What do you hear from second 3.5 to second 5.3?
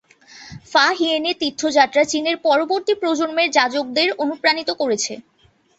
যাজকদের অনুপ্রাণিত করেছে।